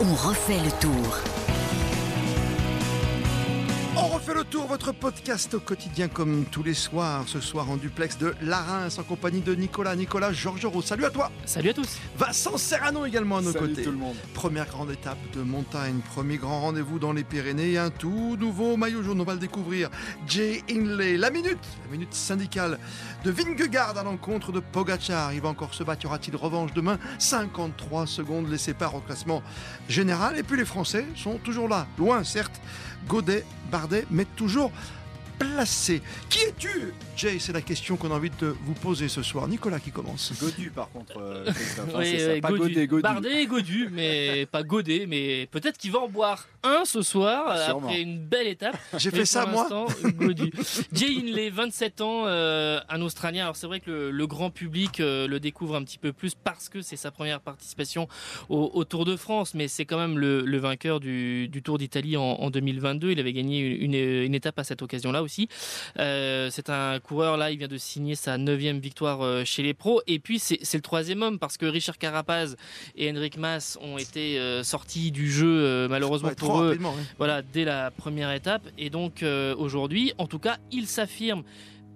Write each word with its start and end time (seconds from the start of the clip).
On 0.00 0.14
refait 0.14 0.60
le 0.60 0.70
tour. 0.80 1.39
On 4.52 4.62
refait 4.62 4.62
le 4.62 4.66
tour, 4.66 4.66
votre 4.66 4.92
podcast 4.92 5.54
au 5.54 5.60
quotidien 5.60 6.08
comme 6.08 6.44
tous 6.44 6.62
les 6.62 6.74
soirs. 6.74 7.24
Ce 7.26 7.40
soir 7.40 7.70
en 7.70 7.76
duplex 7.76 8.18
de 8.18 8.34
Larins 8.42 8.88
en 8.98 9.02
compagnie 9.02 9.40
de 9.40 9.54
Nicolas. 9.54 9.94
Nicolas 9.96 10.32
Georgerot, 10.32 10.82
salut 10.82 11.04
à 11.04 11.10
toi. 11.10 11.30
Salut 11.44 11.70
à 11.70 11.74
tous. 11.74 11.98
Vincent 12.16 12.56
Serrano 12.56 13.06
également 13.06 13.38
à 13.38 13.42
nos 13.42 13.52
Salut 13.52 13.68
côtés. 13.68 13.82
tout 13.84 13.90
le 13.90 13.96
monde. 13.96 14.16
Première 14.34 14.66
grande 14.66 14.90
étape 14.90 15.18
de 15.34 15.42
montagne, 15.42 16.00
premier 16.14 16.36
grand 16.36 16.60
rendez-vous 16.60 16.98
dans 16.98 17.12
les 17.12 17.24
Pyrénées, 17.24 17.78
un 17.78 17.90
tout 17.90 18.36
nouveau 18.38 18.76
maillot 18.76 19.02
jaune, 19.02 19.20
on 19.20 19.24
va 19.24 19.34
le 19.34 19.40
découvrir. 19.40 19.88
Jay 20.26 20.62
Inley, 20.70 21.16
la 21.16 21.30
minute, 21.30 21.58
la 21.84 21.92
minute 21.92 22.14
syndicale 22.14 22.78
de 23.24 23.30
Vingegaard 23.30 23.96
à 23.98 24.02
l'encontre 24.02 24.52
de 24.52 24.60
Pogacar. 24.60 25.32
Il 25.32 25.40
va 25.40 25.48
encore 25.48 25.74
se 25.74 25.84
battre, 25.84 26.04
y 26.04 26.06
aura-t-il 26.06 26.36
revanche 26.36 26.72
demain? 26.72 26.98
53 27.18 28.06
secondes 28.06 28.48
les 28.50 28.58
séparent 28.58 28.96
au 28.96 29.00
classement 29.00 29.42
général. 29.88 30.38
Et 30.38 30.42
puis 30.42 30.56
les 30.56 30.64
Français 30.64 31.04
sont 31.14 31.38
toujours 31.38 31.68
là, 31.68 31.86
loin 31.98 32.24
certes, 32.24 32.60
Godet, 33.08 33.44
Bardet, 33.70 34.04
mais 34.10 34.24
toujours 34.40 34.72
placés. 35.40 36.02
Qui 36.28 36.38
es-tu, 36.44 36.92
Jay 37.16 37.38
C'est 37.40 37.52
la 37.52 37.62
question 37.62 37.96
qu'on 37.96 38.10
a 38.10 38.14
envie 38.14 38.30
de 38.38 38.54
vous 38.64 38.74
poser 38.74 39.08
ce 39.08 39.22
soir. 39.22 39.48
Nicolas 39.48 39.80
qui 39.80 39.90
commence. 39.90 40.32
Godu 40.40 40.70
par 40.70 40.90
contre, 40.90 41.16
euh, 41.18 41.44
Oui, 41.98 42.18
ça. 42.20 42.40
Pas 42.40 42.50
Godu. 42.50 42.60
Godet, 42.74 42.86
Godu. 42.86 43.02
Bardet 43.02 43.42
et 43.42 43.46
Godu, 43.46 43.88
mais 43.90 44.46
pas 44.52 44.62
Godet, 44.62 45.06
mais 45.08 45.48
peut-être 45.50 45.78
qu'il 45.78 45.90
va 45.92 46.00
en 46.00 46.08
boire 46.08 46.46
un 46.62 46.84
ce 46.84 47.00
soir 47.02 47.58
Sûrement. 47.64 47.88
après 47.88 48.02
une 48.02 48.18
belle 48.18 48.46
étape. 48.48 48.76
J'ai 48.98 49.10
fait 49.10 49.24
ça 49.24 49.46
moi 49.46 49.66
Godu. 50.04 50.52
Jay 50.92 51.06
Hindley, 51.18 51.48
27 51.50 52.00
ans, 52.02 52.24
euh, 52.26 52.78
un 52.90 53.00
Australien. 53.00 53.44
Alors 53.44 53.56
c'est 53.56 53.66
vrai 53.66 53.80
que 53.80 53.90
le, 53.90 54.10
le 54.10 54.26
grand 54.26 54.50
public 54.50 55.00
euh, 55.00 55.26
le 55.26 55.40
découvre 55.40 55.74
un 55.76 55.82
petit 55.84 55.98
peu 55.98 56.12
plus 56.12 56.34
parce 56.34 56.68
que 56.68 56.82
c'est 56.82 56.96
sa 56.96 57.10
première 57.10 57.40
participation 57.40 58.08
au, 58.50 58.70
au 58.74 58.84
Tour 58.84 59.06
de 59.06 59.16
France, 59.16 59.54
mais 59.54 59.68
c'est 59.68 59.86
quand 59.86 59.98
même 59.98 60.18
le, 60.18 60.42
le 60.42 60.58
vainqueur 60.58 61.00
du, 61.00 61.48
du 61.48 61.62
Tour 61.62 61.78
d'Italie 61.78 62.16
en, 62.18 62.22
en 62.22 62.50
2022. 62.50 63.10
Il 63.12 63.18
avait 63.20 63.32
gagné 63.32 63.60
une, 63.60 63.94
une 63.94 64.34
étape 64.34 64.58
à 64.58 64.64
cette 64.64 64.82
occasion-là 64.82 65.22
aussi. 65.30 65.48
Euh, 65.98 66.48
c'est 66.50 66.70
un 66.70 66.98
coureur 66.98 67.36
là, 67.36 67.50
il 67.50 67.58
vient 67.58 67.68
de 67.68 67.78
signer 67.78 68.16
sa 68.16 68.36
neuvième 68.36 68.80
victoire 68.80 69.22
euh, 69.22 69.44
chez 69.44 69.62
les 69.62 69.74
pros. 69.74 70.02
Et 70.06 70.18
puis 70.18 70.38
c'est 70.38 70.74
le 70.74 70.80
troisième 70.80 71.22
homme 71.22 71.38
parce 71.38 71.56
que 71.56 71.66
Richard 71.66 71.98
Carapaz 71.98 72.56
et 72.96 73.10
Henrik 73.10 73.38
Mas 73.38 73.78
ont 73.80 73.96
été 73.96 74.38
euh, 74.38 74.64
sortis 74.64 75.12
du 75.12 75.30
jeu 75.30 75.86
malheureusement 75.88 76.30
Ouais, 76.30 76.34
pour 76.34 76.60
eux 76.60 76.78
voilà, 77.18 77.42
dès 77.42 77.64
la 77.64 77.90
première 77.90 78.32
étape. 78.32 78.62
Et 78.76 78.90
donc 78.90 79.24
aujourd'hui, 79.56 80.12
en 80.18 80.26
tout 80.26 80.38
cas, 80.38 80.58
il 80.72 80.86
s'affirme 80.86 81.42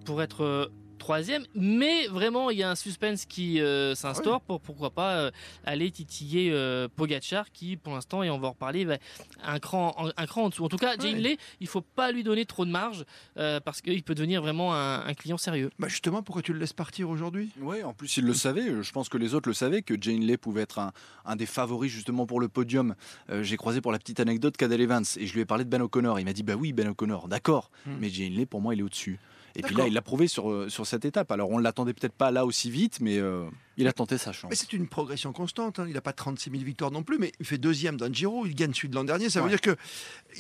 pour 0.05 0.23
être 0.23 0.71
troisième, 0.99 1.45
mais 1.55 2.07
vraiment 2.07 2.51
il 2.51 2.59
y 2.59 2.63
a 2.63 2.71
un 2.71 2.75
suspense 2.75 3.27
qui 3.27 3.61
euh, 3.61 3.95
s'instaure 3.95 4.41
pour 4.41 4.61
pourquoi 4.61 4.91
pas 4.91 5.17
euh, 5.17 5.31
aller 5.65 5.91
titiller 5.91 6.51
euh, 6.53 6.89
Pogacar 6.95 7.51
qui 7.53 7.77
pour 7.77 7.93
l'instant 7.95 8.23
et 8.23 8.31
on 8.31 8.39
va 8.39 8.49
en 8.49 8.51
reparler 8.53 8.85
va 8.85 8.97
un 9.43 9.59
cran 9.59 9.95
en- 9.99 10.11
un 10.17 10.27
cran 10.27 10.45
en 10.45 10.49
dessous. 10.49 10.65
En 10.65 10.69
tout 10.69 10.77
cas, 10.77 10.95
Jay 10.99 11.09
Ouais. 11.09 11.15
Hindley, 11.15 11.37
il 11.61 11.67
faut 11.67 11.81
pas 11.83 12.11
lui 12.13 12.23
donner 12.23 12.47
trop 12.47 12.65
de 12.65 12.71
marge 12.71 13.05
euh, 13.39 13.61
parce 13.61 13.81
qu'il 13.83 14.03
peut 14.03 14.15
devenir 14.15 14.41
vraiment 14.43 14.75
un, 14.75 15.05
un 15.07 15.15
client 15.15 15.37
sérieux. 15.37 15.71
Bah 15.79 15.89
justement, 15.89 16.23
pourquoi 16.23 16.43
tu 16.43 16.53
le 16.53 16.59
laisses 16.59 16.73
partir 16.73 17.11
aujourd'hui? 17.11 17.51
Ouais, 17.61 17.83
en 17.83 17.93
plus 17.93 18.17
il 18.17 18.25
le 18.25 18.35
savait. 18.35 18.83
Je 18.83 18.93
pense 18.93 19.09
que 19.09 19.19
les 19.19 19.35
autres 19.35 19.49
le 19.49 19.55
savaient 19.55 19.83
que 19.83 19.95
Jane 20.01 20.21
Lay 20.23 20.37
pouvait 20.37 20.63
être 20.63 20.79
un, 20.79 20.93
un 21.25 21.37
des 21.37 21.47
favoris 21.47 21.91
justement 21.93 22.27
pour 22.27 22.41
le 22.41 22.49
podium. 22.49 22.95
Euh, 23.31 23.43
J'ai 23.43 23.57
croisé 23.57 23.81
pour 23.81 23.93
la 23.93 23.99
petite 23.99 24.21
anecdote 24.21 24.57
Cadel 24.57 24.81
Evans 24.81 25.05
et 25.19 25.27
je 25.27 25.35
lui 25.35 25.41
ai 25.41 25.45
parlé 25.45 25.65
de 25.65 25.69
Ben 25.71 25.83
O'Connor. 25.83 26.19
Il 26.21 26.25
m'a 26.25 26.33
dit 26.33 26.43
bah 26.43 26.55
oui 26.57 26.73
Ben 26.73 26.89
O'Connor, 26.89 27.29
d'accord. 27.29 27.71
Hmm. 27.87 27.97
Mais 28.01 28.09
Jane 28.09 28.33
Lay 28.33 28.47
pour 28.47 28.61
moi 28.61 28.75
il 28.75 28.81
est 28.81 28.83
au-dessus. 28.85 29.19
Et 29.57 29.63
puis 29.63 29.75
là 29.77 29.87
il 29.87 29.93
l'a 29.95 30.03
prouvé 30.03 30.27
sur 30.27 30.51
euh, 30.51 30.69
sur 30.69 30.87
cette 30.87 31.05
étape. 31.05 31.31
Alors 31.31 31.51
on 31.51 31.59
l'attendait 31.59 31.93
peut-être 31.95 32.15
pas 32.15 32.31
là 32.31 32.45
aussi 32.45 32.71
vite, 32.71 32.99
mais 33.01 33.19
euh, 33.19 33.45
il 33.77 33.87
a 33.87 33.93
tenté 33.93 34.19
sa 34.19 34.33
chance. 34.33 34.51
Mais 34.51 34.57
c'est 34.57 34.73
une 34.73 34.89
progression 34.89 35.33
constante. 35.33 35.79
hein. 35.79 35.85
Il 35.87 35.95
n'a 35.95 36.01
pas 36.01 36.13
36 36.13 36.51
000 36.51 36.63
victoires 36.65 36.91
non 36.91 37.03
plus, 37.03 37.19
mais 37.19 37.33
il 37.41 37.47
fait 37.47 37.59
deuxième 37.59 37.97
dans 37.97 38.07
le 38.09 38.15
Giro. 38.15 38.47
Il 38.47 38.55
gagne 38.55 38.75
celui 38.75 38.89
de 38.89 38.95
l'an 38.97 39.05
dernier. 39.05 39.31
Ça 39.31 39.41
veut 39.43 39.49
dire 39.49 39.61
que 39.61 39.77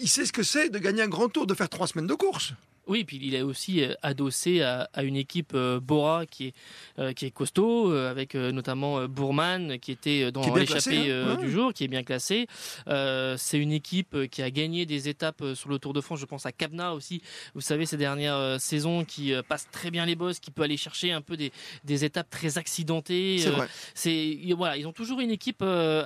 il 0.01 0.09
sait 0.09 0.27
ce 0.27 0.33
que 0.33 0.43
c'est 0.43 0.69
de 0.69 0.79
gagner 0.79 1.03
un 1.03 1.09
grand 1.09 1.29
tour, 1.29 1.47
de 1.47 1.55
faire 1.55 1.69
trois 1.69 1.87
semaines 1.87 2.07
de 2.09 2.15
course. 2.15 2.53
Oui, 2.87 3.05
puis 3.05 3.19
il 3.23 3.35
est 3.35 3.43
aussi 3.43 3.83
euh, 3.83 3.95
adossé 4.03 4.61
à, 4.63 4.89
à 4.93 5.03
une 5.03 5.17
équipe 5.17 5.53
euh, 5.55 5.81
Bora 5.81 6.27
qui 6.27 6.49
est 6.49 6.55
euh, 6.99 7.13
qui 7.13 7.27
est 7.27 7.31
costaud, 7.31 7.93
euh, 7.93 8.11
avec 8.11 8.35
notamment 8.35 9.07
Bourman 9.09 9.79
qui 9.79 9.93
était 9.93 10.31
dans 10.31 10.55
l'échappée 10.55 11.11
hein. 11.11 11.37
Ouais. 11.37 11.45
du 11.45 11.51
jour, 11.51 11.73
qui 11.73 11.85
est 11.85 11.89
bien 11.89 12.03
classé. 12.03 12.47
C'est 12.87 13.59
une 13.59 13.73
équipe 13.73 14.29
qui 14.31 14.43
a 14.43 14.51
gagné 14.51 14.87
des 14.87 15.09
étapes 15.09 15.43
sur 15.55 15.69
le 15.69 15.79
Tour 15.79 15.93
de 15.93 16.01
France. 16.01 16.21
Je 16.21 16.27
pense 16.27 16.47
à 16.47 16.53
Cabna 16.53 16.95
aussi. 16.95 17.23
Vous 17.55 17.61
savez 17.61 17.87
ces 17.87 17.97
dernières 17.97 18.61
saisons 18.61 19.05
qui 19.05 19.33
passe 19.49 19.69
très 19.71 19.91
bien 19.91 20.07
les 20.07 20.15
bosses, 20.15 20.41
qui 20.41 20.51
peut 20.51 20.63
aller 20.63 20.77
chercher 20.77 21.13
un 21.13 21.21
peu 21.21 21.37
des, 21.37 21.53
des 21.85 22.05
étapes 22.05 22.31
très 22.31 22.59
accidentées. 22.59 23.39
C'est 23.95 24.39
voilà, 24.57 24.77
ils 24.77 24.87
ont 24.87 24.93
toujours 24.93 25.21
une 25.21 25.31
équipe 25.31 25.65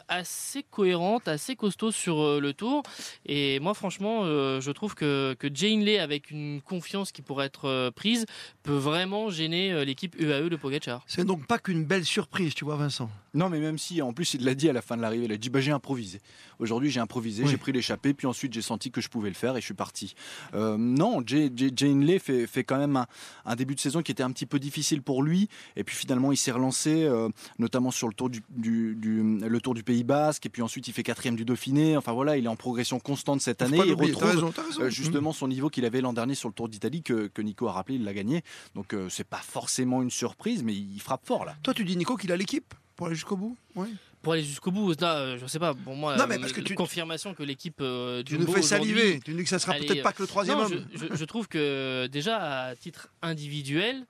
assez 0.08 0.62
cohérente, 0.70 1.28
assez 1.28 1.56
costaud 1.56 1.90
sur 1.90 2.40
le 2.40 2.52
tour. 2.52 2.82
Et 3.26 3.60
moi, 3.60 3.74
franchement, 3.74 4.24
je 4.24 4.70
trouve 4.70 4.94
que 4.94 5.34
que 5.38 5.48
Jay 5.52 5.72
Hindley, 5.72 5.98
avec 5.98 6.30
une 6.30 6.60
confiance 6.68 7.10
qui 7.10 7.22
pourrait 7.22 7.46
être 7.46 7.64
euh, 7.64 7.90
prise, 7.90 8.26
peut 8.62 8.76
vraiment 8.76 9.30
gêner 9.30 9.72
euh, 9.72 9.84
l'équipe 9.84 10.14
UAE 10.20 10.48
de 10.48 10.56
Pogacar. 10.56 11.02
C'est 11.08 11.24
donc 11.24 11.46
pas 11.46 11.58
qu'une 11.58 11.84
belle 11.84 12.04
surprise, 12.04 12.54
tu 12.54 12.64
vois, 12.64 12.76
Vincent? 12.76 13.10
Non, 13.38 13.48
mais 13.48 13.60
même 13.60 13.78
si, 13.78 14.02
en 14.02 14.12
plus, 14.12 14.34
il 14.34 14.44
l'a 14.44 14.54
dit 14.54 14.68
à 14.68 14.72
la 14.72 14.82
fin 14.82 14.96
de 14.96 15.02
l'arrivée, 15.02 15.26
il 15.26 15.32
a 15.32 15.36
dit 15.36 15.48
bah, 15.48 15.60
j'ai 15.60 15.70
improvisé. 15.70 16.20
Aujourd'hui, 16.58 16.90
j'ai 16.90 16.98
improvisé, 17.00 17.44
Oui. 17.44 17.50
j'ai 17.50 17.56
pris 17.56 17.70
l'échappée, 17.72 18.12
puis 18.12 18.26
ensuite, 18.26 18.52
j'ai 18.52 18.62
senti 18.62 18.90
que 18.90 19.00
je 19.00 19.08
pouvais 19.08 19.28
le 19.28 19.34
faire 19.36 19.56
et 19.56 19.60
je 19.60 19.64
suis 19.64 19.74
parti. 19.74 20.14
Euh, 20.54 20.76
non, 20.76 21.22
Jay, 21.24 21.50
Jay, 21.54 22.18
fait, 22.18 22.46
fait 22.48 22.64
quand 22.64 22.78
même 22.78 22.96
un, 22.96 23.06
un 23.46 23.54
début 23.56 23.74
de 23.76 23.80
saison 23.80 24.02
qui 24.02 24.10
était 24.10 24.24
un 24.24 24.32
petit 24.32 24.44
peu 24.46 24.58
difficile 24.58 25.02
pour 25.02 25.22
lui. 25.22 25.48
Et 25.76 25.84
puis 25.84 25.94
finalement, 25.96 26.32
il 26.32 26.36
s'est 26.36 26.50
relancé, 26.50 27.04
euh, 27.04 27.28
notamment 27.60 27.90
sur 27.92 28.08
le 28.08 28.14
tour 28.14 28.28
du, 28.28 28.42
du, 28.50 28.96
du- 28.96 29.38
le 29.38 29.60
tour 29.60 29.74
du 29.74 29.84
Pays 29.84 30.02
Basque. 30.02 30.44
Et 30.46 30.48
puis 30.48 30.62
ensuite, 30.62 30.88
il 30.88 30.92
fait 30.92 31.04
quatrième 31.04 31.36
du 31.36 31.44
Dauphiné. 31.44 31.96
Enfin 31.96 32.12
voilà, 32.12 32.36
il 32.36 32.44
est 32.44 32.48
en 32.48 32.56
progression 32.56 32.98
constante 32.98 33.40
cette 33.40 33.62
année. 33.62 33.78
Il 33.86 33.92
retrouve 33.94 34.24
raison, 34.24 34.50
t'as 34.50 34.62
raison. 34.64 34.80
euh, 34.82 34.90
justement 34.90 35.32
son 35.32 35.46
niveau 35.46 35.70
qu'il 35.70 35.84
avait 35.84 36.00
l'an 36.00 36.12
dernier 36.12 36.34
sur 36.34 36.48
le 36.48 36.54
Tour 36.54 36.68
d'Italie 36.68 37.02
que, 37.02 37.28
que 37.28 37.40
Nico 37.42 37.68
a 37.68 37.72
rappelé, 37.72 37.96
il 37.96 38.04
l'a 38.04 38.14
gagné. 38.14 38.42
Donc 38.74 38.96
c'est 39.08 39.22
pas 39.28 39.40
forcément 39.42 40.02
une 40.02 40.10
surprise, 40.10 40.62
mais 40.64 40.74
il 40.74 41.00
frappe 41.00 41.24
fort 41.24 41.44
là. 41.44 41.52
Mmh. 41.52 41.62
Toi, 41.62 41.74
tu 41.74 41.84
dis 41.84 41.96
Nico 41.96 42.16
qu'il 42.16 42.32
a 42.32 42.36
l'équipe 42.36 42.74
pour 42.98 43.06
aller 43.06 43.14
jusqu'au 43.16 43.36
bout. 43.36 43.56
Oui. 43.76 43.88
Pour 44.20 44.32
aller 44.32 44.42
jusqu'au 44.42 44.72
bout, 44.72 45.00
là, 45.00 45.18
euh, 45.18 45.38
je 45.40 45.46
sais 45.46 45.60
pas. 45.60 45.72
Pour 45.72 45.94
moi, 45.94 46.16
Non, 46.16 46.26
mais 46.28 46.34
euh, 46.36 46.40
parce 46.40 46.52
que 46.52 46.60
tu- 46.60 46.74
confirmation 46.74 47.32
que 47.32 47.44
l'équipe 47.44 47.80
euh, 47.80 48.22
Tu 48.24 48.32
Jumbo 48.34 48.46
nous 48.48 48.52
fais 48.52 48.62
saliver. 48.62 49.20
Tu 49.24 49.30
nous 49.30 49.36
dis 49.38 49.44
que 49.44 49.48
ça 49.48 49.60
sera 49.60 49.74
peut-être 49.74 50.02
pas 50.02 50.12
que 50.12 50.20
le 50.22 50.26
troisième 50.28 50.58
Non, 50.58 50.64
homme. 50.64 50.84
je, 50.92 51.06
je- 51.06 51.14
je 51.14 51.24
trouve 51.24 51.46
que 51.46 52.08
déjà 52.08 52.66
à 52.66 52.74
titre 52.74 53.08
individuel, 53.22 53.96
euh, 53.98 54.02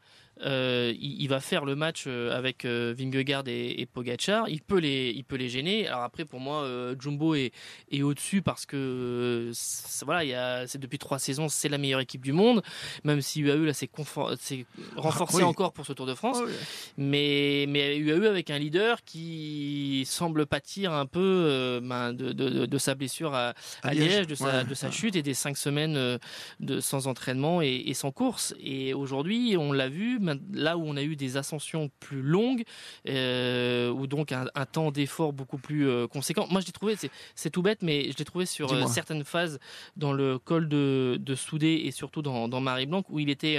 il, 0.42 1.22
il 1.22 1.28
va 1.28 1.40
faire 1.40 1.64
le 1.64 1.74
match 1.74 2.04
euh, 2.06 2.36
avec 2.36 2.64
euh, 2.64 2.94
Vingegaard 2.96 3.44
et, 3.48 3.80
et 3.80 3.86
Pogacar. 3.86 4.48
Il 4.48 4.60
peut 4.62 4.78
les, 4.78 5.10
il 5.14 5.24
peut 5.24 5.36
les 5.36 5.48
gêner. 5.48 5.86
Alors 5.88 6.02
après, 6.02 6.24
pour 6.24 6.40
moi, 6.40 6.62
euh, 6.62 6.94
Jumbo 6.98 7.34
est, 7.34 7.52
est 7.90 8.02
au-dessus 8.02 8.42
parce 8.42 8.66
que 8.66 8.76
euh, 8.76 9.50
c'est- 9.52 10.04
voilà, 10.04 10.24
il 10.24 10.30
y 10.30 10.34
a, 10.34 10.66
c'est 10.66 10.78
depuis 10.78 10.98
trois 10.98 11.18
saisons, 11.18 11.48
c'est 11.48 11.68
la 11.68 11.78
meilleure 11.78 12.00
équipe 12.00 12.22
du 12.22 12.32
monde. 12.32 12.62
Même 13.04 13.20
si 13.20 13.40
UAE 13.40 13.64
là, 13.64 13.72
confort- 13.92 14.36
s'est 14.38 14.64
renforcé 14.96 15.38
oui. 15.38 15.42
encore 15.42 15.72
pour 15.72 15.86
ce 15.86 15.92
Tour 15.92 16.06
de 16.06 16.14
France. 16.14 16.38
Ah. 16.40 16.48
Mais, 16.96 17.66
mais 17.68 17.96
UAE 17.96 18.26
avec 18.28 18.50
un 18.50 18.58
leader 18.58 19.02
qui 19.04 20.04
semble 20.06 20.46
pâtir 20.46 20.92
un 20.92 21.06
peu 21.06 21.20
euh, 21.20 21.80
ben, 21.82 22.12
de, 22.12 22.32
de- 22.32 22.66
de 22.66 22.78
sa 22.78 22.94
blessure 22.94 23.34
à, 23.34 23.54
à 23.82 23.94
Liège, 23.94 24.26
de 24.26 24.34
sa, 24.34 24.44
Ouais. 24.58 24.64
de 24.64 24.74
sa 24.74 24.90
chute 24.90 25.16
et 25.16 25.22
des 25.22 25.34
cinq 25.34 25.56
semaines 25.56 25.96
euh, 25.96 26.18
de, 26.60 26.80
sans 26.80 27.06
entraînement 27.06 27.60
et, 27.62 27.82
et 27.86 27.94
sans 27.94 28.12
course. 28.12 28.54
Et 28.62 28.94
aujourd'hui, 28.94 29.56
on 29.58 29.72
l'a 29.72 29.88
vu, 29.88 30.18
là 30.52 30.76
où 30.76 30.82
on 30.84 30.96
a 30.96 31.02
eu 31.02 31.16
des 31.16 31.36
ascensions 31.36 31.90
plus 32.00 32.22
longues, 32.22 32.62
euh, 33.08 33.90
ou 33.90 34.06
donc 34.06 34.32
un, 34.32 34.46
un 34.54 34.66
temps 34.66 34.90
d'effort 34.90 35.32
beaucoup 35.32 35.58
plus 35.58 35.88
euh, 35.88 36.06
conséquent. 36.06 36.46
Moi, 36.50 36.60
je 36.60 36.66
l'ai 36.66 36.72
trouvé, 36.72 36.96
c'est- 36.96 37.50
tout 37.50 37.62
bête, 37.62 37.82
mais 37.82 38.10
je 38.12 38.18
l'ai 38.18 38.24
trouvé 38.24 38.44
sur 38.46 38.68
euh, 38.76 38.80
certaines 38.88 39.24
phases 39.24 39.58
dans 39.96 40.12
le 40.12 40.38
col 40.38 40.68
de, 40.68 41.16
de 41.20 41.34
Soudé 41.34 41.82
et 41.84 41.90
surtout 41.90 42.20
dans, 42.22 42.48
dans 42.48 42.60
Marie-Blanc, 42.60 43.04
où 43.08 43.18
il 43.20 43.30
était... 43.30 43.58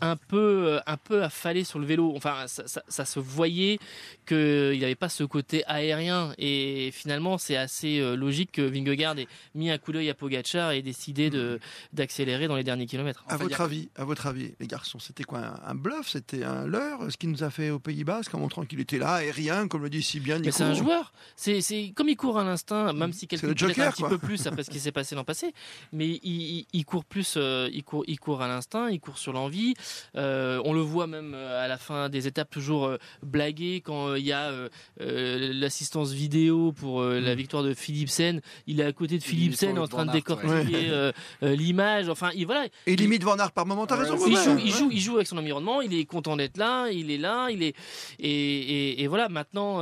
un 0.00 0.16
peu, 0.16 0.66
euh, 0.68 0.80
un 0.86 0.96
peu 0.96 1.22
affalé 1.22 1.64
sur 1.64 1.78
le 1.78 1.86
vélo. 1.86 2.12
Enfin, 2.16 2.46
ça, 2.46 2.66
ça- 2.66 2.82
ça 2.88 3.04
se 3.04 3.18
voyait 3.20 3.78
qu'il 4.26 4.78
n'avait 4.80 4.94
pas 4.94 5.08
ce 5.08 5.24
côté 5.24 5.64
aérien. 5.66 6.32
Et 6.38 6.90
finalement, 6.92 7.38
c'est 7.38 7.56
assez 7.56 7.98
euh, 8.00 8.14
logique 8.16 8.52
que 8.52 8.62
Vingegaard 8.62 9.18
ait 9.18 9.26
mis 9.54 9.70
un 9.70 9.78
coup 9.78 9.92
d'œil 9.92 10.10
à 10.10 10.14
Pogacar 10.14 10.72
et 10.72 10.82
décidé 10.82 11.30
de, 11.30 11.58
d'accélérer 11.92 12.48
dans 12.48 12.56
les 12.56 12.64
derniers 12.64 12.86
kilomètres. 12.86 13.24
À 13.28 13.34
Enfin, 13.34 13.44
votre 13.44 13.60
a- 13.60 13.64
avis, 13.64 13.88
à 13.96 14.04
votre 14.04 14.26
avis, 14.26 14.52
les 14.60 14.66
garçons, 14.66 14.98
c'était 14.98 15.24
quoi 15.24 15.38
un, 15.40 15.60
un 15.70 15.74
bluff? 15.74 16.08
C'était 16.08 16.44
un 16.44 16.66
leurre? 16.66 17.10
Ce 17.10 17.16
qu'il 17.16 17.30
nous 17.30 17.42
a 17.42 17.50
fait 17.50 17.70
au 17.70 17.78
Pays 17.78 18.04
Basque 18.04 18.34
en 18.34 18.38
montrant 18.38 18.64
qu'il 18.64 18.80
était 18.80 18.98
là, 18.98 19.14
aérien, 19.14 19.68
comme 19.68 19.82
le 19.82 19.90
dit 19.90 20.02
si 20.02 20.20
bien 20.20 20.36
Nico. 20.36 20.46
Mais 20.46 20.52
c'est 20.52 20.64
un 20.64 20.74
joueur. 20.74 21.12
C'est, 21.36 21.60
c'est 21.60 21.92
comme 21.94 22.08
il 22.08 22.16
court 22.16 22.38
à 22.38 22.44
l'instinct, 22.44 22.92
même 22.92 23.12
si 23.12 23.26
quelqu'un 23.26 23.52
Joker, 23.54 23.88
un 23.88 23.92
petit 23.92 24.02
peu 24.04 24.18
plus 24.18 24.46
après 24.46 24.62
ce 24.62 24.70
qui 24.70 24.80
s'est 24.80 24.92
passé 24.92 25.14
l'an 25.14 25.24
passé. 25.24 25.52
Mais 25.92 26.06
il, 26.08 26.20
il- 26.22 26.66
il 26.72 26.84
court 26.84 27.04
plus, 27.04 27.34
euh, 27.36 27.68
il 27.72 27.82
court, 27.84 28.04
il 28.06 28.18
court 28.20 28.42
à 28.42 28.48
l'instinct, 28.48 28.88
il 28.90 29.00
court 29.00 29.18
sur 29.18 29.32
l'envie. 29.32 29.74
Euh, 30.16 30.60
on 30.64 30.72
le 30.72 30.80
voit 30.80 31.06
même 31.06 31.32
euh, 31.34 31.64
à 31.64 31.68
la 31.68 31.78
fin 31.78 32.08
des 32.08 32.26
étapes 32.26 32.50
toujours 32.50 32.86
euh, 32.86 32.98
blaguer 33.22 33.80
quand 33.84 34.14
il 34.14 34.24
y 34.24 34.32
a 34.32 34.50
l'assistance 34.98 36.12
vidéo 36.12 36.72
pour 36.72 37.02
la 37.02 37.34
mm. 37.34 37.36
victoire 37.36 37.62
de 37.62 37.74
Philipsen. 37.74 38.40
Il 38.66 38.80
est 38.80 38.84
à 38.84 38.92
côté 38.92 39.18
de 39.18 39.22
Philipsen 39.22 39.78
en 39.78 39.88
train 39.88 40.06
de 40.06 40.12
décortiquer 40.12 41.12
l'image. 41.42 42.08
Enfin, 42.08 42.30
il, 42.34 42.46
voilà. 42.46 42.66
Et 42.86 42.96
limite 42.96 43.22
Van 43.22 43.36
Aert 43.38 43.52
par 43.52 43.66
moment. 43.66 43.86
T'as 43.86 43.96
raison. 43.96 44.16
Il 44.26 44.36
joue, 44.36 44.58
il, 44.58 44.72
joue, 44.72 44.88
il 44.90 45.00
joue 45.00 45.16
avec 45.16 45.26
son 45.26 45.38
environnement. 45.38 45.80
Il 45.80 45.94
est 45.94 46.04
content 46.04 46.36
d'être 46.36 46.56
là. 46.56 46.88
Il 46.90 47.10
est 47.10 47.18
là. 47.18 47.48
Il 47.50 47.62
est 47.62 47.74
et, 48.18 49.02
et, 49.02 49.06
voilà. 49.06 49.28
Maintenant. 49.28 49.80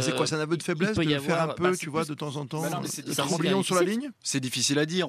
c'est 0.00 0.14
quoi, 0.14 0.26
c'est 0.26 0.36
un 0.36 0.40
aveu 0.40 0.56
de 0.56 0.62
faiblesse 0.62 0.96
de 0.96 1.18
faire 1.18 1.42
un 1.42 1.48
peu, 1.48 1.70
bah, 1.70 1.76
tu 1.76 1.90
vois, 1.90 2.04
de 2.04 2.14
temps 2.14 2.36
en 2.36 2.46
temps. 2.46 2.62
Bah 2.62 2.80
sur 3.62 3.74
la 3.74 3.82
ligne? 3.82 4.10
C'est 4.22 4.40
difficile 4.40 4.78
à 4.78 4.86
dire. 4.86 5.08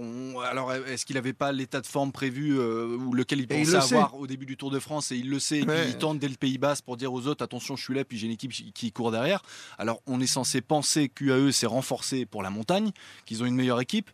Alors, 0.49 0.73
est-ce 0.73 1.05
qu'il 1.05 1.15
n'avait 1.15 1.33
pas 1.33 1.51
l'état 1.51 1.81
de 1.81 1.87
forme 1.87 2.11
prévu 2.11 2.57
ou 2.59 3.13
lequel 3.13 3.39
il 3.39 3.47
pensait 3.47 3.75
avoir 3.75 4.15
au 4.15 4.26
début 4.27 4.45
du 4.45 4.57
Tour 4.57 4.69
de 4.69 4.79
France 4.79 5.12
et 5.12 5.18
il 5.18 5.29
le 5.29 5.39
sait, 5.39 5.62
il 5.62 5.97
tente 5.97 6.19
dès 6.19 6.27
le 6.27 6.35
Pays 6.35 6.57
Basque 6.57 6.85
pour 6.85 6.97
dire 6.97 7.12
aux 7.12 7.25
autres 7.27 7.44
attention, 7.44 7.75
je 7.75 7.83
suis 7.83 7.95
là, 7.95 8.06
puis 8.06 8.18
j'ai 8.18 8.27
une 8.27 8.33
équipe 8.33 8.51
qui 8.51 8.91
court 8.91 9.12
derrière. 9.12 9.41
Alors 9.77 10.01
on 10.06 10.21
est 10.21 10.27
censé 10.27 10.62
penser 10.62 11.09
qu'UAE 11.09 11.51
s'est 11.51 11.65
renforcé 11.65 12.25
pour 12.25 12.44
la 12.44 12.50
montagne, 12.50 12.91
qu'ils 13.25 13.41
ont 13.41 13.45
une 13.45 13.56
meilleure 13.56 13.81
équipe. 13.81 14.12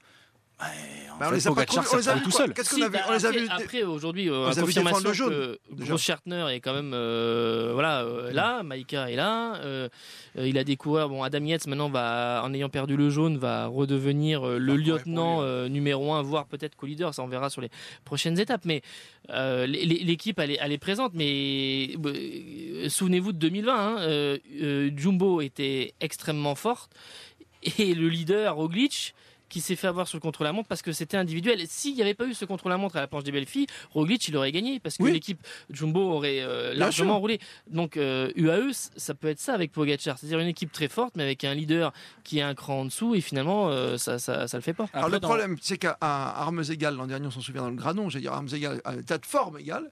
Bah, 1.20 1.28
on, 1.30 1.32
les 1.32 1.48
a 1.48 1.54
pas 1.54 1.66
trop, 1.66 1.82
on 1.94 1.98
les 1.98 2.10
a 2.10 2.16
vu 2.16 2.22
tout 2.22 2.32
seul. 2.32 2.54
Qu'est-ce 2.54 2.76
qu'on 2.76 2.82
a 2.82 2.90
vu? 2.90 2.98
On 3.08 3.14
les 3.14 3.26
a 3.26 3.32
vu 3.32 3.48
après 3.50 3.84
aujourd'hui 3.84 4.30
euh, 4.30 4.52
confirmation 4.54 5.12
que 5.30 5.60
Gross 5.72 6.02
Schartner 6.02 6.48
est 6.52 6.60
quand 6.60 6.74
même 6.74 6.92
euh, 6.94 7.72
voilà 7.74 8.02
euh, 8.02 8.32
là, 8.32 8.64
Maïka 8.64 9.12
est 9.12 9.16
là, 9.16 9.56
euh, 9.58 9.90
il 10.36 10.58
a 10.58 10.64
des 10.64 10.76
coureurs 10.76 11.10
bon 11.10 11.24
Adam 11.24 11.44
Yates 11.44 11.68
maintenant 11.68 11.90
va 11.90 12.42
en 12.44 12.54
ayant 12.54 12.70
perdu 12.70 12.98
le 12.98 13.10
jaune 13.10 13.38
va 13.38 13.68
redevenir 13.68 14.46
le 14.46 14.76
lieutenant 14.76 15.44
numéro 15.68 16.14
un 16.14 16.22
voire 16.22 16.46
peut-être 16.46 16.76
co-leader, 16.76 17.14
ça 17.14 17.24
on 17.24 17.28
verra 17.28 17.50
sur 17.50 17.62
les 17.62 17.70
prochaines 18.06 18.40
étapes 18.40 18.66
mais 18.66 18.82
l'équipe 19.30 20.40
elle, 20.40 20.58
elle, 20.60 20.72
est 20.72 20.78
présente 20.78 21.14
mais 21.14 21.92
souvenez-vous 22.90 23.34
de 23.34 23.38
2020 23.38 23.98
hein, 23.98 24.38
Jumbo 24.96 25.42
était 25.42 25.94
extrêmement 26.00 26.56
forte 26.56 26.92
et 27.78 27.94
le 27.94 28.10
leader 28.10 28.56
Roglic 28.56 29.14
qui 29.54 29.62
s'est 29.62 29.76
fait 29.76 29.86
avoir 29.86 30.08
sur 30.08 30.18
le 30.18 30.22
contre-la-montre 30.22 30.68
parce 30.68 30.82
que 30.82 30.92
c'était 30.92 31.16
individuel. 31.16 31.62
S'il 31.68 31.94
n'y 31.94 32.02
avait 32.02 32.16
pas 32.16 32.26
eu 32.26 32.34
ce 32.34 32.44
contre-la-montre 32.44 32.96
à 32.96 33.02
la 33.02 33.08
planche 33.08 33.24
des 33.24 33.32
belles 33.32 33.46
filles, 33.46 33.68
Roglic 33.92 34.28
il 34.28 34.36
aurait 34.36 34.52
gagné 34.52 34.80
parce 34.80 34.98
que 34.98 35.04
l'équipe 35.04 35.40
Jumbo 35.70 36.12
aurait 36.12 36.42
euh, 36.42 36.74
largement 36.74 37.20
roulé. 37.20 37.40
Donc 37.70 37.96
UAE, 37.96 38.00
euh, 38.00 38.72
ça 38.74 39.14
peut 39.14 39.28
être 39.28 39.40
ça 39.40 39.54
avec 39.54 39.72
Pogacar, 39.72 40.18
c'est-à-dire 40.18 40.40
une 40.40 40.48
équipe 40.48 40.72
très 40.72 40.88
forte 40.88 41.14
mais 41.16 41.22
avec 41.22 41.44
un 41.44 41.54
leader 41.54 41.94
qui 42.24 42.40
est 42.40 42.42
un 42.42 42.56
cran 42.56 42.80
en 42.80 42.86
dessous 42.86 43.14
et 43.14 43.22
finalement 43.22 43.70
euh, 43.70 43.98
ça, 43.98 44.18
ça, 44.18 44.48
ça, 44.48 44.58
le 44.58 44.64
fait 44.64 44.74
pas. 44.74 44.88
Alors 44.92 45.10
le 45.10 45.20
problème 45.20 45.56
c'est 45.62 45.78
qu'à 45.78 46.00
armes 46.02 46.64
égales 46.72 46.96
l'an 46.96 47.06
dernier 47.06 47.28
on 47.28 47.32
s'en 47.32 47.42
souvient 47.42 47.62
dans 47.62 47.70
le 47.70 47.76
Granon, 47.76 48.10
j'ai 48.10 48.22
dire 48.22 48.34
armes 48.34 48.50
égales, 48.52 48.82
à 48.86 48.96
tas 49.04 49.20
de 49.20 49.26
forme 49.28 49.60
égale, 49.60 49.92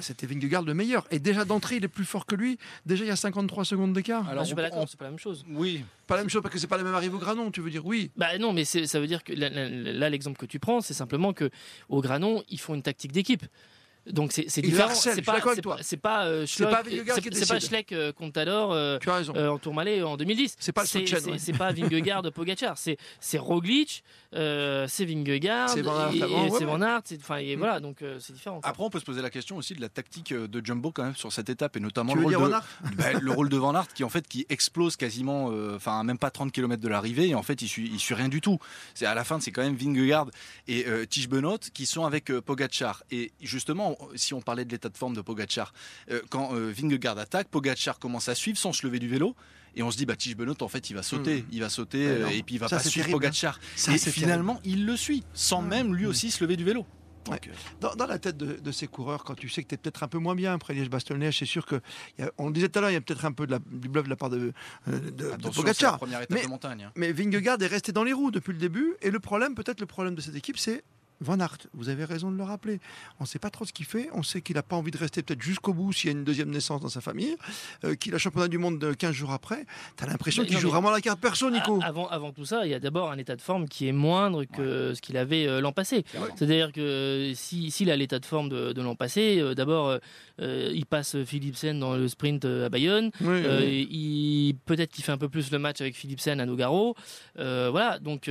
c'était 0.00 0.26
Vingegaard 0.26 0.62
le 0.62 0.74
meilleur 0.74 1.06
et 1.12 1.20
déjà 1.20 1.44
d'entrée 1.44 1.76
il 1.76 1.84
est 1.84 1.88
plus 1.88 2.04
fort 2.04 2.26
que 2.26 2.34
lui. 2.34 2.58
Déjà 2.84 3.04
il 3.04 3.08
y 3.08 3.12
a 3.12 3.16
53 3.16 3.64
secondes 3.64 3.92
d'écart. 3.92 4.28
Alors 4.28 4.42
je 4.42 4.48
suis 4.48 4.56
pas 4.56 4.62
d'accord, 4.62 4.86
c'est 4.88 4.98
pas 4.98 5.04
la 5.04 5.12
même 5.12 5.20
chose. 5.20 5.44
Oui, 5.48 5.84
pas 6.08 6.16
la 6.16 6.22
même 6.22 6.30
chose 6.30 6.42
parce 6.42 6.52
que 6.52 6.58
c'est 6.58 6.66
pas 6.66 6.78
la 6.78 6.82
même 6.82 6.94
arrivée 6.94 7.14
au 7.14 7.18
Granon, 7.18 7.52
tu 7.52 7.60
veux 7.60 7.70
dire 7.70 7.86
oui. 7.86 8.10
Bah 8.16 8.38
non, 8.38 8.52
mais 8.52 8.64
ça 8.88 8.98
veut 9.00 9.06
dire 9.06 9.22
que 9.22 9.32
là, 9.32 10.10
l'exemple 10.10 10.38
que 10.38 10.46
tu 10.46 10.58
prends, 10.58 10.80
c'est 10.80 10.94
simplement 10.94 11.32
que 11.32 11.50
au 11.88 12.00
Granon, 12.00 12.42
ils 12.48 12.58
font 12.58 12.74
une 12.74 12.82
tactique 12.82 13.12
d'équipe. 13.12 13.44
Donc 14.12 14.32
c'est 14.32 14.62
différent. 14.62 14.94
C'est 14.94 15.22
pas, 15.22 15.40
c'est 15.82 15.96
pas, 15.96 16.26
euh, 16.26 16.46
Schleck, 16.46 16.68
c'est 17.32 17.48
pas 17.48 17.60
Schleck 17.60 17.92
euh, 17.92 18.12
Contador 18.12 18.72
euh, 18.72 18.98
euh, 19.06 19.48
en 19.48 19.58
Tourmalet 19.58 20.02
en 20.02 20.16
2010. 20.16 20.56
C'est 20.58 20.72
pas 20.72 20.82
le 20.82 21.38
C'est 21.38 21.52
pas 21.52 21.72
Vingegaard 21.72 22.22
Pogacar. 22.32 22.76
C'est 22.78 23.38
Roglic, 23.38 24.02
c'est 24.32 25.04
Vingegaard, 25.04 25.70
c'est 25.70 25.82
Van 25.82 26.80
Aert. 26.82 27.02
Enfin 27.20 27.42
mm. 27.42 27.56
voilà, 27.56 27.80
donc 27.80 27.98
c'est 28.18 28.32
différent. 28.32 28.60
Après, 28.62 28.82
on 28.82 28.90
peut 28.90 29.00
se 29.00 29.04
poser 29.04 29.22
la 29.22 29.30
question 29.30 29.56
aussi 29.56 29.74
de 29.74 29.80
la 29.80 29.88
tactique 29.88 30.32
de 30.32 30.64
Jumbo 30.64 30.90
quand 30.90 31.04
même 31.04 31.16
sur 31.16 31.32
cette 31.32 31.48
étape 31.48 31.76
et 31.76 31.80
notamment 31.80 32.14
le 32.14 32.24
rôle, 32.36 32.50
de, 32.50 32.96
bah, 32.96 33.12
le 33.20 33.32
rôle 33.32 33.48
de 33.48 33.56
Van 33.56 33.74
Aert 33.74 33.88
qui 33.88 34.04
en 34.04 34.08
fait 34.08 34.26
qui 34.26 34.46
explose 34.48 34.96
quasiment, 34.96 35.52
enfin 35.74 36.02
même 36.04 36.18
pas 36.18 36.30
30 36.30 36.52
km 36.52 36.82
de 36.82 36.88
l'arrivée 36.88 37.28
et 37.28 37.34
en 37.34 37.42
fait 37.42 37.60
il 37.62 37.68
suit, 37.68 37.90
il 37.92 37.98
suit 37.98 38.14
rien 38.14 38.28
du 38.28 38.40
tout. 38.40 38.58
C'est 38.94 39.06
à 39.06 39.14
la 39.14 39.24
fin 39.24 39.40
c'est 39.40 39.52
quand 39.52 39.62
même 39.62 39.76
Vingegaard 39.76 40.28
et 40.66 40.86
Tige 41.08 41.28
Benoît 41.28 41.58
qui 41.72 41.86
sont 41.86 42.04
avec 42.04 42.32
Pogacar 42.40 43.02
et 43.10 43.32
justement 43.40 43.97
si 44.14 44.34
on 44.34 44.40
parlait 44.40 44.64
de 44.64 44.70
l'état 44.70 44.88
de 44.88 44.96
forme 44.96 45.14
de 45.14 45.20
Pogachar, 45.20 45.72
euh, 46.10 46.20
quand 46.30 46.54
euh, 46.54 46.72
Vingegaard 46.72 47.18
attaque, 47.18 47.48
Pogachar 47.48 47.98
commence 47.98 48.28
à 48.28 48.34
suivre 48.34 48.58
sans 48.58 48.72
se 48.72 48.86
lever 48.86 48.98
du 48.98 49.08
vélo. 49.08 49.34
Et 49.76 49.82
on 49.82 49.90
se 49.90 49.96
dit, 49.96 50.06
bah, 50.06 50.16
Tige 50.16 50.36
Benoît, 50.36 50.56
en 50.60 50.68
fait, 50.68 50.90
il 50.90 50.94
va 50.94 51.02
sauter. 51.02 51.42
Hmm. 51.42 51.48
Il 51.52 51.60
va 51.60 51.68
sauter 51.68 52.06
euh, 52.06 52.28
et 52.28 52.42
puis 52.42 52.56
il 52.56 52.58
va 52.58 52.68
pas 52.68 52.80
suivre 52.80 53.10
Pogachar. 53.10 53.60
et 53.88 53.98
finalement, 53.98 54.60
il 54.64 54.86
le 54.86 54.96
suit, 54.96 55.24
sans 55.34 55.62
même 55.62 55.94
lui 55.94 56.06
hmm. 56.06 56.10
aussi 56.10 56.30
se 56.30 56.42
lever 56.42 56.56
du 56.56 56.64
vélo. 56.64 56.86
Dans, 57.80 58.06
la 58.06 58.18
tête 58.18 58.36
de, 58.36 58.72
ces 58.72 58.86
coureurs, 58.86 59.24
quand 59.24 59.34
tu 59.34 59.48
sais 59.48 59.62
que 59.62 59.68
tu 59.68 59.74
es 59.74 59.78
peut-être 59.78 60.02
un 60.02 60.08
peu 60.08 60.18
moins 60.18 60.34
bien 60.34 60.54
après 60.54 60.74
Liège-Bastogne, 60.74 61.30
c'est 61.32 61.44
sûr 61.44 61.66
que, 61.66 61.80
on 62.38 62.46
le 62.46 62.52
disait 62.52 62.68
tout 62.68 62.78
à 62.78 62.82
l'heure, 62.82 62.90
il 62.90 62.94
y 62.94 62.96
a 62.96 63.00
peut-être 63.00 63.24
un 63.24 63.32
peu 63.32 63.46
de 63.46 63.52
la, 63.52 63.58
du 63.58 63.88
bluff 63.88 64.04
de 64.04 64.10
la 64.10 64.16
part 64.16 64.30
de, 64.30 64.52
de, 64.86 65.50
Pogacar. 65.54 66.00
Mais, 66.30 66.42
de 66.42 66.48
montagne, 66.48 66.84
hein. 66.84 66.92
mais 66.94 67.12
Vingegaard 67.12 67.60
est 67.60 67.66
resté 67.66 67.92
dans 67.92 68.04
les 68.04 68.12
roues 68.12 68.30
depuis 68.30 68.52
le 68.52 68.58
début. 68.58 68.94
Et 69.02 69.10
le 69.10 69.20
problème, 69.20 69.54
peut-être 69.54 69.80
le 69.80 69.86
problème 69.86 70.14
de 70.14 70.20
cette 70.20 70.36
équipe, 70.36 70.58
c'est 70.58 70.82
Van 71.20 71.40
Aert, 71.40 71.58
vous 71.74 71.88
avez 71.88 72.04
raison 72.04 72.30
de 72.30 72.36
le 72.36 72.44
rappeler. 72.44 72.80
On 73.18 73.24
ne 73.24 73.28
sait 73.28 73.38
pas 73.38 73.50
trop 73.50 73.64
ce 73.64 73.72
qu'il 73.72 73.86
fait. 73.86 74.08
On 74.12 74.22
sait 74.22 74.40
qu'il 74.40 74.54
n'a 74.56 74.62
pas 74.62 74.76
envie 74.76 74.90
de 74.90 74.98
rester 74.98 75.22
peut-être 75.22 75.42
jusqu'au 75.42 75.72
bout 75.72 75.92
s'il 75.92 76.10
y 76.10 76.14
a 76.14 76.16
une 76.16 76.24
deuxième 76.24 76.50
naissance 76.50 76.80
dans 76.80 76.88
sa 76.88 77.00
famille, 77.00 77.36
euh, 77.84 77.94
qu'il 77.96 78.14
a 78.14 78.18
championnat 78.18 78.48
du 78.48 78.58
monde 78.58 78.94
15 78.96 79.12
jours 79.12 79.32
après. 79.32 79.64
Tu 79.96 80.04
as 80.04 80.06
l'impression 80.06 80.44
qu'il 80.44 80.58
joue 80.58 80.70
vraiment 80.70 80.90
la 80.90 81.00
carte 81.00 81.20
perso, 81.20 81.50
Nico. 81.50 81.80
Avant, 81.82 82.08
avant 82.08 82.32
tout 82.32 82.44
ça, 82.44 82.64
il 82.66 82.70
y 82.70 82.74
a 82.74 82.80
d'abord 82.80 83.10
un 83.10 83.18
état 83.18 83.34
de 83.34 83.40
forme 83.40 83.68
qui 83.68 83.88
est 83.88 83.92
moindre 83.92 84.44
que 84.44 84.94
ce 84.94 85.00
qu'il 85.00 85.16
avait 85.16 85.46
euh, 85.46 85.60
l'an 85.60 85.72
passé. 85.72 86.04
C'est-à-dire 86.36 86.72
que 86.72 87.32
s'il 87.34 87.72
si, 87.72 87.90
a 87.90 87.96
l'état 87.96 88.18
de 88.18 88.26
forme 88.26 88.48
de, 88.48 88.80
l'an 88.80 88.94
passé, 88.94 89.40
euh, 89.40 89.54
d'abord, 89.54 89.98
il 90.40 90.86
passe 90.86 91.16
Philipsen 91.24 91.80
dans 91.80 91.96
le 91.96 92.06
sprint 92.06 92.44
à 92.44 92.68
Bayonne. 92.68 93.10
Peut-être 93.20 94.92
qu'il 94.92 95.04
fait 95.04 95.12
un 95.12 95.18
peu 95.18 95.28
plus 95.28 95.50
le 95.50 95.58
match 95.58 95.80
avec 95.80 95.96
Philipsen 95.96 96.40
à 96.40 96.46
Nogaro. 96.46 96.94
voilà, 97.36 97.98
donc 97.98 98.30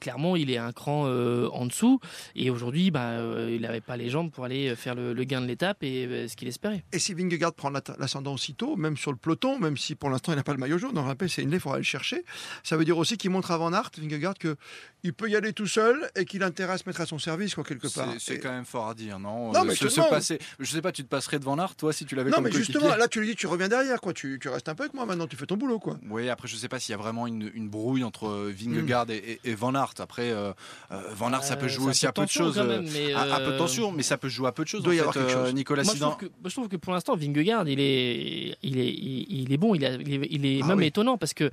clairement, 0.00 0.36
il 0.36 0.50
est 0.50 0.58
un 0.58 0.72
cran 0.72 1.06
en 1.06 1.66
dessous. 1.66 1.98
Et 2.34 2.50
aujourd'hui, 2.50 2.90
bah, 2.90 3.10
euh, 3.10 3.50
il 3.54 3.62
n'avait 3.62 3.80
pas 3.80 3.96
les 3.96 4.10
jambes 4.10 4.30
pour 4.30 4.44
aller 4.44 4.74
faire 4.76 4.94
le, 4.94 5.14
gain 5.24 5.40
de 5.40 5.46
l'étape 5.46 5.82
et 5.82 6.06
euh, 6.06 6.28
ce 6.28 6.36
qu'il 6.36 6.48
espérait. 6.48 6.84
Et 6.92 6.98
si 6.98 7.14
Vingegaard 7.14 7.52
prend 7.52 7.70
l'ascendant 7.70 8.34
aussitôt, 8.34 8.76
même 8.76 8.96
sur 8.96 9.10
le 9.10 9.18
peloton, 9.18 9.58
même 9.58 9.76
si 9.76 9.94
pour 9.94 10.10
l'instant 10.10 10.32
il 10.32 10.36
n'a 10.36 10.42
pas 10.42 10.52
le 10.52 10.58
maillot 10.58 10.78
jaune, 10.78 10.96
on 10.96 11.02
rappelle 11.02 11.28
c'est 11.28 11.42
une 11.42 11.52
il 11.52 11.60
faudra 11.60 11.76
aller 11.76 11.82
le 11.82 11.86
chercher. 11.86 12.24
Ça 12.62 12.76
veut 12.76 12.84
dire 12.84 12.96
aussi 12.98 13.16
qu'il 13.16 13.30
montre 13.30 13.50
avant 13.50 13.70
Van 13.70 13.82
Vingegaard, 13.98 14.34
que 14.38 14.56
il 15.04 15.12
peut 15.12 15.28
y 15.30 15.36
aller 15.36 15.52
tout 15.52 15.66
seul 15.66 16.10
et 16.16 16.24
qu'il 16.24 16.42
à 16.42 16.78
se 16.78 16.82
mettre 16.86 17.00
à 17.00 17.06
son 17.06 17.18
service, 17.18 17.54
quoi, 17.54 17.64
quelque 17.64 17.88
part. 17.88 18.08
C'est 18.18 18.38
quand 18.38 18.50
même 18.50 18.64
fort 18.64 18.88
à 18.88 18.94
dire, 18.94 19.18
non? 19.18 19.52
Non, 19.52 19.64
mais 19.64 19.74
se, 19.74 19.88
se 19.88 20.00
passer, 20.00 20.38
Je 20.58 20.70
sais 20.70 20.82
pas, 20.82 20.92
tu 20.92 21.02
te 21.02 21.08
passerais 21.08 21.38
devant 21.38 21.56
Art, 21.58 21.76
toi, 21.76 21.92
si 21.92 22.04
tu 22.04 22.14
l'avais 22.14 22.30
Non, 22.30 22.40
mais 22.40 22.50
justement, 22.50 22.94
là, 22.96 23.08
tu 23.08 23.20
lui 23.20 23.28
dis, 23.28 23.36
tu 23.36 23.46
reviens 23.46 23.68
derrière, 23.68 24.00
quoi. 24.00 24.12
Tu, 24.12 24.38
tu, 24.40 24.48
restes 24.48 24.68
un 24.68 24.74
peu 24.74 24.84
avec 24.84 24.94
moi 24.94 25.06
maintenant, 25.06 25.26
tu 25.26 25.36
fais 25.36 25.46
ton 25.46 25.56
boulot, 25.56 25.78
quoi. 25.78 25.98
Oui, 26.10 26.28
après, 26.28 26.48
je 26.48 26.56
sais 26.56 26.68
pas 26.68 26.78
s'il 26.78 26.92
y 26.92 26.94
a 26.94 26.98
vraiment 26.98 27.26
une, 27.26 27.50
une 27.54 27.68
brouille 27.68 28.04
entre 28.04 28.28
euh, 28.28 28.52
Vingegaard 28.54 29.06
hmm. 29.06 29.12
et, 29.12 29.40
et, 29.44 29.54
Van 29.54 29.74
Aert. 29.74 29.94
Après, 29.98 30.30
euh, 30.30 30.52
euh, 30.90 31.00
Van 31.14 31.32
Aert, 31.32 31.44
ça 31.44 31.56
peut 31.56 31.68
jouer 31.68 31.90
aussi 31.90 32.06
à 32.06 32.12
peu 32.18 32.24
de 32.24 32.30
choses. 32.30 32.58
Même, 32.58 32.88
mais 32.92 33.12
à, 33.14 33.40
peu 33.40 33.52
de 33.52 33.58
tension, 33.58 33.92
mais 33.92 34.02
ça 34.02 34.16
peut 34.18 34.28
jouer 34.28 34.48
à 34.48 34.52
peu 34.52 34.64
de 34.64 34.68
choses. 34.68 34.82
Doit 34.82 34.94
y 34.94 35.00
avoir 35.00 35.14
quelque 35.14 35.30
chose. 35.30 35.54
Nicolas 35.54 35.84
moi, 35.84 35.94
je, 35.94 36.00
trouve 36.00 36.16
que, 36.16 36.26
je 36.44 36.50
trouve 36.50 36.68
que 36.68 36.76
pour 36.76 36.92
l'instant, 36.92 37.16
Vingegaard, 37.16 37.68
il 37.68 37.80
est, 37.80 38.56
il 38.62 38.78
est, 38.78 38.94
il, 38.94 39.52
est 39.52 39.56
bon, 39.56 39.74
il, 39.74 39.82
il 40.30 40.46
est, 40.46 40.60
ah 40.62 40.66
même 40.66 40.82
étonnant 40.82 41.18
parce 41.18 41.34
que 41.34 41.50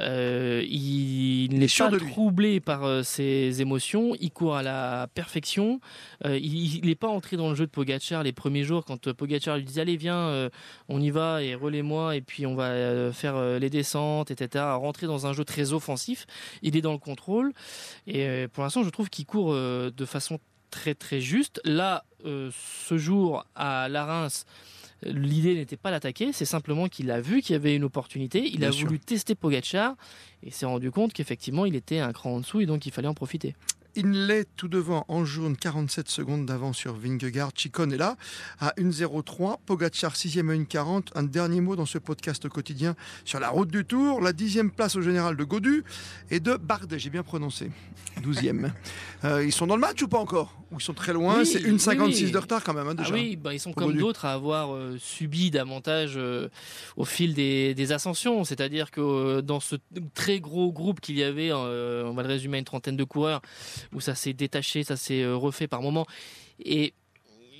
euh, 0.00 0.62
il 1.50 1.58
n'est 1.58 1.66
pas 1.66 1.90
troublé 1.98 2.60
par 2.60 2.84
euh, 2.84 3.02
ses 3.02 3.60
émotions, 3.62 4.14
il 4.20 4.30
court 4.30 4.56
à 4.56 4.62
la 4.62 5.08
perfection. 5.14 5.80
Euh, 6.24 6.38
il 6.38 6.84
n'est 6.84 6.94
pas 6.94 7.08
entré 7.08 7.36
dans 7.36 7.48
le 7.48 7.54
jeu 7.54 7.66
de 7.66 7.70
Pogachar 7.70 8.22
les 8.22 8.32
premiers 8.32 8.64
jours 8.64 8.84
quand 8.84 9.12
Pogachar 9.12 9.56
lui 9.56 9.64
disait 9.64 9.80
allez 9.80 9.96
viens, 9.96 10.50
on 10.88 11.00
y 11.00 11.10
va 11.10 11.42
et 11.42 11.54
relais-moi 11.54 12.16
et 12.16 12.20
puis 12.20 12.46
on 12.46 12.54
va 12.54 13.12
faire 13.12 13.58
les 13.58 13.70
descentes, 13.70 14.30
etc. 14.30 14.64
Rentrer 14.74 15.06
dans 15.06 15.26
un 15.26 15.32
jeu 15.32 15.44
très 15.44 15.72
offensif. 15.72 16.26
Il 16.62 16.76
est 16.76 16.80
dans 16.82 16.92
le 16.92 16.98
contrôle 16.98 17.52
et 18.06 18.46
pour 18.52 18.64
l'instant 18.64 18.82
je 18.82 18.90
trouve 18.90 19.08
qu'il 19.08 19.26
court 19.26 19.54
de 19.54 20.04
façon 20.04 20.38
très 20.70 20.94
très 20.94 21.20
juste. 21.20 21.60
Là, 21.64 22.04
ce 22.24 22.98
jour 22.98 23.44
à 23.54 23.88
la 23.88 24.04
Reims, 24.04 24.44
L'idée 25.02 25.54
n'était 25.54 25.76
pas 25.76 25.90
d'attaquer, 25.90 26.32
c'est 26.32 26.44
simplement 26.44 26.88
qu'il 26.88 27.10
a 27.10 27.20
vu 27.20 27.40
qu'il 27.40 27.52
y 27.52 27.56
avait 27.56 27.76
une 27.76 27.84
opportunité, 27.84 28.50
il 28.52 28.64
a 28.64 28.70
voulu 28.70 28.98
tester 28.98 29.36
Pogachar 29.36 29.94
et 30.42 30.50
s'est 30.50 30.66
rendu 30.66 30.90
compte 30.90 31.12
qu'effectivement 31.12 31.66
il 31.66 31.76
était 31.76 32.00
un 32.00 32.12
cran 32.12 32.34
en 32.34 32.40
dessous 32.40 32.60
et 32.60 32.66
donc 32.66 32.84
il 32.84 32.92
fallait 32.92 33.08
en 33.08 33.14
profiter. 33.14 33.54
Inlay 33.96 34.44
tout 34.56 34.68
devant 34.68 35.04
en 35.08 35.24
jaune, 35.24 35.56
47 35.56 36.08
secondes 36.08 36.46
d'avance 36.46 36.76
sur 36.76 36.94
Vingegaard. 36.94 37.50
Chicone 37.54 37.92
est 37.92 37.96
là 37.96 38.16
à 38.60 38.72
1,03. 38.78 39.58
Pogacar 39.64 40.14
6e 40.14 40.50
à 40.50 40.54
1,40. 40.54 41.08
Un 41.14 41.22
dernier 41.22 41.60
mot 41.60 41.74
dans 41.74 41.86
ce 41.86 41.98
podcast 41.98 42.48
quotidien 42.48 42.94
sur 43.24 43.40
la 43.40 43.48
route 43.48 43.70
du 43.70 43.84
Tour. 43.84 44.20
La 44.20 44.32
dixième 44.32 44.70
place 44.70 44.96
au 44.96 45.02
général 45.02 45.36
de 45.36 45.44
Godu 45.44 45.84
et 46.30 46.40
de 46.40 46.56
Bardet, 46.56 46.98
j'ai 46.98 47.10
bien 47.10 47.22
prononcé. 47.22 47.70
12e. 48.20 48.70
Euh, 49.24 49.44
ils 49.44 49.50
sont 49.50 49.66
dans 49.66 49.74
le 49.74 49.80
match 49.80 50.00
ou 50.00 50.06
pas 50.06 50.18
encore? 50.18 50.54
Ou 50.70 50.76
ils 50.78 50.82
sont 50.82 50.94
très 50.94 51.12
loin? 51.12 51.44
C'est 51.44 51.58
1,56 51.58 52.30
de 52.30 52.38
retard 52.38 52.62
quand 52.62 52.72
même 52.72 52.86
hein, 52.86 52.94
déjà. 52.94 53.10
Ah 53.10 53.14
oui, 53.14 53.34
bah, 53.34 53.52
ils 53.52 53.58
sont 53.58 53.72
comme 53.72 53.96
d'autres 53.96 54.26
à 54.26 54.32
avoir 54.32 54.72
euh, 54.72 54.96
subi 55.00 55.50
davantage 55.50 56.12
euh, 56.16 56.48
au 56.96 57.04
fil 57.04 57.34
des, 57.34 57.74
des 57.74 57.90
ascensions. 57.90 58.44
C'est-à-dire 58.44 58.92
que 58.92 59.40
dans 59.40 59.58
ce 59.58 59.74
très 60.14 60.38
gros 60.38 60.70
groupe 60.70 61.00
qu'il 61.00 61.18
y 61.18 61.24
avait, 61.24 61.52
on 61.52 62.12
va 62.12 62.22
le 62.22 62.28
résumer 62.28 62.58
à 62.58 62.60
une 62.60 62.64
trentaine 62.64 62.96
de 62.96 63.02
coureurs, 63.02 63.42
où 63.92 64.00
ça 64.00 64.14
s'est 64.14 64.32
détaché, 64.32 64.84
ça 64.84 64.96
s'est 64.96 65.22
euh, 65.22 65.36
refait 65.36 65.68
par 65.68 65.82
moment. 65.82 66.06
Et 66.64 66.94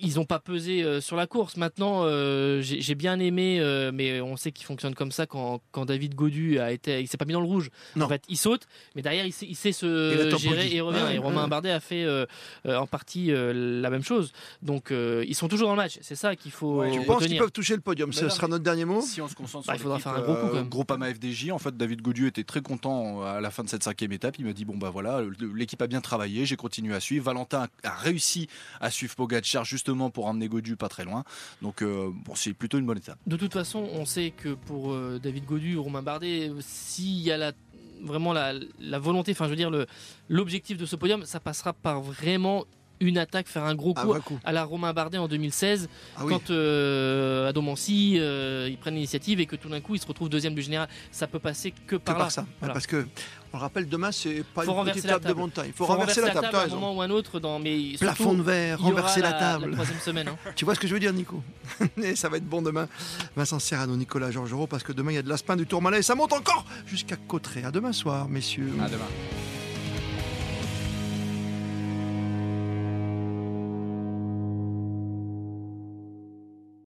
ils 0.03 0.17
n'ont 0.17 0.25
pas 0.25 0.39
pesé 0.39 0.83
euh, 0.83 1.01
sur 1.01 1.17
la 1.17 1.27
course. 1.27 1.57
Maintenant, 1.57 2.03
euh, 2.05 2.61
j'ai 2.63 2.95
bien 2.95 3.19
aimé, 3.21 3.59
euh, 3.61 3.91
mais 3.93 4.21
on 4.21 4.37
sait 4.37 4.53
qu'il 4.53 4.67
fonctionne 4.67 4.95
comme 4.95 5.13
ça 5.13 5.27
quand, 5.27 5.61
quand 5.73 5.85
David 5.85 6.15
Godu 6.15 6.59
a 6.59 6.73
été, 6.73 7.01
il 7.01 7.09
s'est 7.09 7.17
pas 7.17 7.25
mis 7.25 7.33
dans 7.33 7.41
le 7.41 7.47
rouge. 7.47 7.71
Non. 7.97 8.07
En 8.07 8.09
fait, 8.09 8.23
il 8.29 8.37
saute, 8.37 8.67
mais 8.95 9.03
derrière, 9.03 9.27
il 9.27 9.33
sait, 9.33 9.47
il 9.47 9.57
sait 9.57 9.71
Et 9.71 9.73
se 9.73 10.31
tempo 10.31 10.39
gérer 10.39 10.75
et 10.75 10.81
revient. 10.81 11.03
Ouais, 11.03 11.17
et 11.17 11.19
Romain. 11.19 11.49
Bardet 11.49 11.71
a 11.71 11.81
fait 11.81 12.07
en 12.67 12.87
partie 12.87 13.29
euh, 13.29 13.81
la 13.81 13.91
même 13.91 14.03
chose. 14.03 14.33
Donc, 14.63 14.91
euh, 14.91 15.25
ils 15.27 15.35
sont 15.35 15.49
toujours 15.49 15.69
dans 15.69 15.75
le 15.75 15.83
match. 15.83 15.99
C'est 16.03 16.15
ça 16.15 16.37
qu'il 16.37 16.53
faut 16.53 16.79
Ouais, 16.79 16.91
Tu 16.91 17.01
penses 17.05 17.27
qu'ils 17.27 17.39
peuvent 17.39 17.53
toucher 17.53 17.75
le 17.75 17.81
podium? 17.81 18.13
Ce 18.13 18.25
non, 18.25 18.31
sera 18.31 18.49
notre 18.49 18.65
dernier 18.65 18.85
mot? 18.85 19.01
Si 19.01 19.21
on 19.21 19.29
se 19.29 19.35
concentre 19.35 19.67
Bah, 19.67 19.75
sur 19.75 19.81
il 19.81 19.83
faudra 19.83 19.99
faire 19.99 20.13
un 20.13 20.21
gros 20.21 20.35
coup, 20.35 20.57
euh. 20.57 20.63
Groupama 20.63 21.13
FDJ, 21.13 21.51
en 21.51 21.59
fait, 21.59 21.77
David 21.77 22.03
Godieu 22.03 22.27
était 22.27 22.45
très 22.45 22.61
content 22.61 23.23
à 23.23 23.41
la 23.41 23.51
fin 23.51 23.65
de 23.65 23.69
cette 23.69 23.83
cinquième 23.83 24.13
étape. 24.13 24.39
Il 24.39 24.47
m'a 24.47 24.53
dit 24.53 24.65
bon 24.65 24.77
bah 24.77 24.91
voilà, 24.91 25.23
l'équipe 25.55 25.81
a 25.83 25.87
bien 25.87 26.01
travaillé, 26.01 26.47
j'ai 26.47 26.57
continué 26.57 26.95
à 26.95 27.01
suivre. 27.01 27.25
Valentin 27.25 27.67
a 27.83 27.95
réussi 27.97 28.49
à 28.81 28.91
suivre 28.91 29.15
Pogacar 29.15 29.65
justement 29.89 30.11
pour 30.11 30.27
emmener 30.27 30.49
Godieu 30.49 30.77
pas 30.77 30.89
très 30.89 31.05
loin. 31.05 31.25
Donc 31.63 31.83
euh, 31.83 32.11
bon, 32.13 32.35
c'est 32.35 32.53
plutôt 32.53 32.79
une 32.79 32.85
bonne 32.87 32.99
étape. 32.99 33.19
De 33.27 33.37
toute 33.37 33.53
façon, 33.55 33.89
on 33.95 34.05
sait 34.05 34.33
que 34.37 34.51
pour 34.51 34.93
euh, 34.93 35.19
David 35.23 35.47
Godu 35.47 35.77
ou 35.77 35.83
Romain 35.83 36.03
Bardet, 36.03 36.51
s'il 36.61 37.21
y 37.21 37.33
a 37.33 37.39
la, 37.39 37.53
vraiment 38.03 38.33
la, 38.35 38.53
la 38.81 38.99
volonté, 38.99 39.33
enfin 39.33 39.47
je 39.47 39.51
veux 39.51 39.57
dire 39.57 39.71
l'objectif 40.29 40.77
de 40.77 40.85
ce 40.87 40.95
podium, 40.97 41.25
ça 41.25 41.41
passera 41.41 41.73
par 41.73 42.03
vraiment 42.03 42.65
une 43.01 43.17
attaque, 43.17 43.47
faire 43.47 43.63
un 43.63 43.77
gros 43.77 43.95
coup 43.95 44.13
à 44.45 44.51
la 44.51 44.65
Romain 44.65 44.93
Bardet 44.93 45.19
en 45.19 45.29
2016, 45.29 45.89
Ah 46.17 46.23
oui. 46.25 46.33
quand 46.33 46.51
euh, 46.51 47.49
à 47.49 47.53
Domancy, 47.53 48.17
euh, 48.19 48.67
ils 48.69 48.77
prennent 48.77 48.95
l'initiative 48.97 49.39
et 49.39 49.47
que 49.47 49.55
tout 49.55 49.69
d'un 49.69 49.81
coup 49.81 49.95
ils 49.95 50.01
se 50.01 50.07
retrouvent 50.07 50.29
deuxième 50.29 50.57
du 50.57 50.63
général. 50.63 50.89
Ça 51.13 51.29
peut 51.29 51.39
passer 51.39 51.71
que 51.71 51.95
Que 51.95 51.97
par 51.97 52.15
là. 52.19 52.25
par 52.25 52.33
ça. 52.33 52.45
Voilà. 52.59 52.75
Parce 52.75 52.89
que, 52.89 53.07
on 53.53 53.57
le 53.57 53.63
rappelle, 53.63 53.89
demain, 53.89 54.13
c'est 54.13 54.45
pas 54.55 54.63
Faut 54.63 54.73
une 54.85 54.91
petite 54.91 55.05
la 55.05 55.13
table 55.13 55.25
de 55.25 55.29
table. 55.29 55.41
montagne. 55.41 55.67
Il 55.69 55.73
faut, 55.73 55.87
Faut 55.87 55.93
renverser 55.93 56.21
la 56.21 56.31
table, 56.31 56.47
à 56.47 56.51
t'as 56.51 56.65
un 56.65 56.69
moment 56.69 56.95
ou 56.95 57.01
un 57.03 57.11
autre, 57.11 57.41
dans, 57.41 57.59
mais 57.59 57.95
Plafond 57.99 58.35
de 58.35 58.43
verre, 58.43 58.81
renverser 58.81 59.21
la, 59.21 59.31
la, 59.31 59.39
table. 59.39 59.67
La 59.71 59.73
troisième 59.73 60.01
semaine. 60.01 60.29
hein. 60.29 60.37
Tu 60.57 60.65
vois 60.65 60.75
ce 60.75 60.81
que 60.81 60.87
je 60.87 60.95
veux 60.95 61.01
dire, 61.01 61.13
Nico 61.13 61.43
Et 62.03 62.15
ça 62.17 62.29
va 62.29 62.37
être 62.37 62.49
bon 62.49 62.63
demain. 62.63 62.89
Vincent 63.37 63.59
Serrano, 63.59 63.97
Nicolas 63.97 64.31
Georgerot, 64.31 64.67
parce 64.67 64.83
que 64.83 64.93
demain, 64.93 65.13
il 65.13 65.15
y 65.15 65.19
a 65.19 65.23
de 65.23 65.29
la 65.29 65.37
spin 65.37 65.57
du 65.57 65.67
Tourmalet 65.67 66.01
et 66.01 66.03
ça 66.03 66.15
monte 66.15 66.33
encore 66.33 66.65
jusqu'à 66.87 67.17
Cotteret. 67.17 67.65
À 67.65 67.71
demain 67.71 67.93
soir, 67.93 68.29
messieurs. 68.29 68.73
À 68.83 68.89
demain. 68.89 69.05